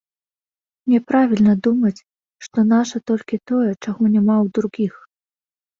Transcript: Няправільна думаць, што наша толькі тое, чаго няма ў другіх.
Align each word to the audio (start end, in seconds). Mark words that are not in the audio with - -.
Няправільна 0.93 1.53
думаць, 1.69 1.99
што 2.47 2.57
наша 2.73 2.97
толькі 3.11 3.43
тое, 3.53 3.65
чаго 3.83 4.01
няма 4.15 4.35
ў 4.43 4.45
другіх. 4.59 4.93